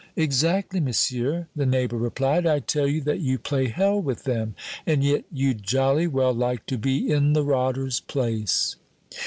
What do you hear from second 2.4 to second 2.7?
"I